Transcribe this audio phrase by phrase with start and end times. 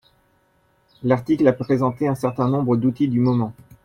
[1.03, 3.53] L'article a présenté un certain nombres d'outils du moment